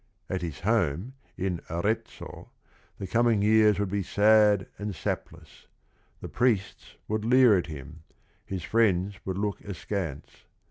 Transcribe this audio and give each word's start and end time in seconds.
At 0.31 0.41
his 0.41 0.61
home, 0.61 1.13
in 1.37 1.61
Arezzo, 1.69 2.49
the 2.97 3.05
coming 3.05 3.43
years 3.43 3.77
would 3.77 3.91
be 3.91 4.01
"sad 4.01 4.65
and 4.79 4.95
sapless." 4.95 5.67
The 6.21 6.27
priests 6.27 6.95
would 7.07 7.23
leer 7.23 7.55
at 7.55 7.67
him; 7.67 8.01
his 8.43 8.63
friends 8.63 9.13
would 9.25 9.37
look 9.37 9.61
askance. 9.61 10.45